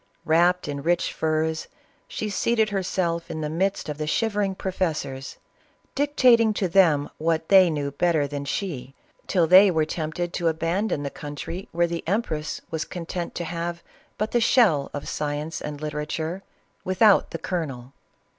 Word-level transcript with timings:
Wrapped 0.25 0.67
in 0.67 0.81
rich 0.81 1.13
furs, 1.13 1.67
she 2.07 2.27
seated 2.27 2.69
herself 2.71 3.29
in 3.29 3.41
the 3.41 3.51
midst 3.51 3.87
of 3.87 3.99
the 3.99 4.07
shivering 4.07 4.55
pro 4.55 4.71
fessors, 4.71 5.37
dictating 5.93 6.55
to 6.55 6.67
them 6.67 7.07
what 7.19 7.49
they 7.49 7.69
knew 7.69 7.91
better 7.91 8.25
than 8.25 8.43
CATHERINE 8.45 8.45
OF 8.47 8.79
RUSSIA. 8.79 8.93
415 9.27 9.27
she, 9.27 9.27
till 9.27 9.45
they 9.47 9.69
were 9.69 9.85
tempted 9.85 10.33
to 10.33 10.47
abandon 10.47 11.03
the 11.03 11.11
country 11.11 11.69
where 11.71 11.85
the 11.85 12.03
empress 12.07 12.61
was 12.71 12.83
content 12.83 13.35
to 13.35 13.43
have 13.43 13.83
but 14.17 14.31
the 14.31 14.41
shell 14.41 14.89
of 14.91 15.07
science 15.07 15.61
and 15.61 15.79
literature, 15.79 16.41
without 16.83 17.29
the 17.29 17.37
kernel. 17.37 17.93